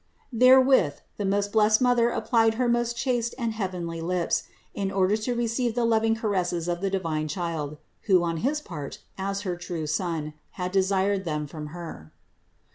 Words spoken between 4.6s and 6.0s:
in order to receive the